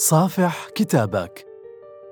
[0.00, 1.46] صافح كتابك.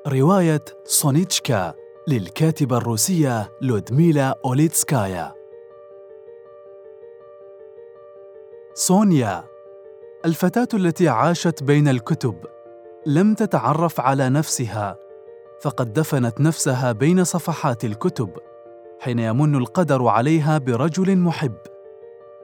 [0.06, 1.74] رواية سونيتشكا
[2.08, 5.34] للكاتبة الروسية لودميلا أوليتسكايا.
[8.74, 9.44] سونيا
[10.24, 12.36] الفتاة التي عاشت بين الكتب
[13.06, 14.96] لم تتعرف على نفسها
[15.60, 18.30] فقد دفنت نفسها بين صفحات الكتب
[19.00, 21.56] حين يمن القدر عليها برجل محب.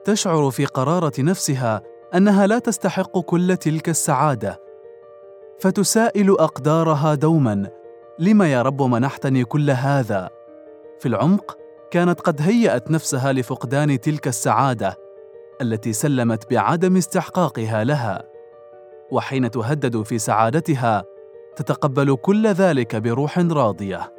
[0.03, 1.83] تشعر في قرارة نفسها
[2.15, 4.64] أنها لا تستحق كل تلك السعادة
[5.59, 7.69] فتسائل أقدارها دوما
[8.19, 10.29] لم يا رب منحتني كل هذا؟
[10.99, 11.57] في العمق
[11.91, 14.97] كانت قد هيأت نفسها لفقدان تلك السعادة
[15.61, 18.23] التي سلمت بعدم استحقاقها لها.
[19.11, 21.03] وحين تهدد في سعادتها
[21.55, 24.13] تتقبل كل ذلك بروح راضية.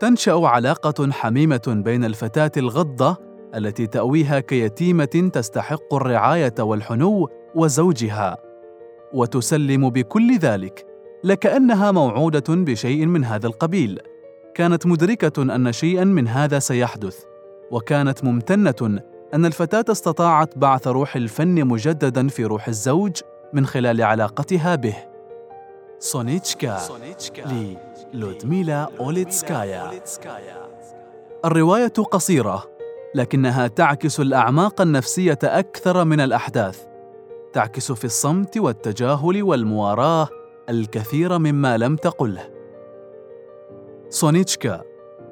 [0.00, 3.16] تنشأ علاقة حميمة بين الفتاة الغضة
[3.54, 8.36] التي تأويها كيتيمة تستحق الرعاية والحنو وزوجها.
[9.12, 10.86] وتسلم بكل ذلك
[11.24, 14.00] لكأنها موعودة بشيء من هذا القبيل.
[14.54, 17.24] كانت مدركة أن شيئا من هذا سيحدث
[17.70, 19.00] وكانت ممتنة
[19.34, 23.12] أن الفتاة استطاعت بعث روح الفن مجددا في روح الزوج
[23.52, 24.96] من خلال علاقتها به.
[25.98, 26.78] سونيتشكا
[28.14, 29.90] للودميلا أوليتسكايا.
[31.44, 32.64] الرواية قصيرة
[33.14, 36.95] لكنها تعكس الأعماق النفسية أكثر من الأحداث.
[37.56, 40.28] تعكس في الصمت والتجاهل والمواراه
[40.68, 42.50] الكثير مما لم تقله.
[44.08, 44.82] سونيتشكا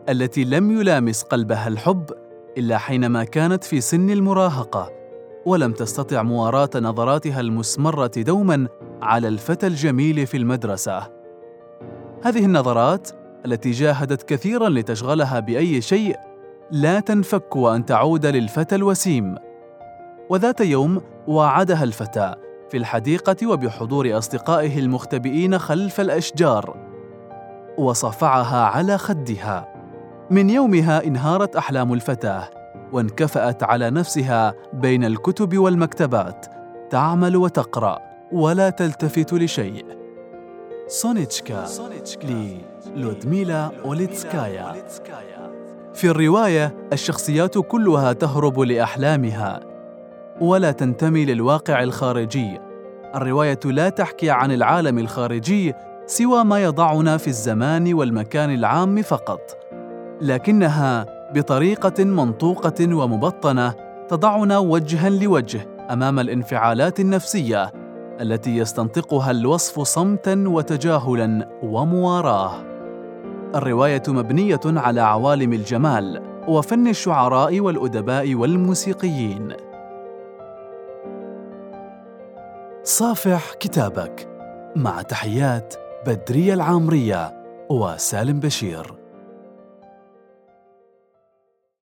[0.09, 2.05] التي لم يلامس قلبها الحب
[2.59, 4.93] إلا حينما كانت في سن المراهقة
[5.47, 8.69] ولم تستطع مواراه نظراتها المسمرة دوما
[9.03, 11.11] على الفتى الجميل في المدرسة.
[12.23, 13.11] هذه النظرات
[13.47, 16.17] التي جاهدت كثيرا لتشغلها بأي شيء
[16.71, 19.35] لا تنفك وأن تعود للفتى الوسيم.
[20.31, 22.35] وذات يوم واعدها الفتى
[22.71, 26.77] في الحديقة وبحضور أصدقائه المختبئين خلف الأشجار
[27.79, 29.69] وصفعها على خدها.
[30.31, 32.51] من يومها انهارت أحلام الفتاة
[32.93, 36.47] وانكفأت على نفسها بين الكتب والمكتبات
[36.91, 37.99] تعمل وتقرأ
[38.33, 39.87] ولا تلتفت لشيء.
[40.87, 41.67] سونيتشكا
[42.97, 44.73] للودميلا أوليتسكايا.
[45.95, 49.74] في الرواية الشخصيات كلها تهرب لأحلامها
[50.41, 52.61] ولا تنتمي للواقع الخارجي.
[53.15, 55.75] الرواية لا تحكي عن العالم الخارجي
[56.07, 59.41] سوى ما يضعنا في الزمان والمكان العام فقط.
[60.21, 63.75] لكنها بطريقة منطوقة ومبطنة
[64.09, 67.73] تضعنا وجها لوجه أمام الانفعالات النفسية
[68.21, 72.55] التي يستنطقها الوصف صمتا وتجاهلا ومواراه.
[73.55, 79.53] الرواية مبنية على عوالم الجمال وفن الشعراء والأدباء والموسيقيين.
[82.85, 84.29] صافح كتابك.
[84.77, 85.75] مع تحيات
[86.07, 89.04] بدرية العامرية وسالم بشير.